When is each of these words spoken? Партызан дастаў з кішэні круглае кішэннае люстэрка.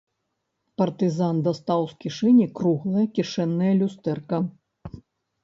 Партызан 0.81 1.37
дастаў 1.47 1.81
з 1.91 1.99
кішэні 2.05 2.47
круглае 2.61 3.05
кішэннае 3.19 3.73
люстэрка. 3.83 4.37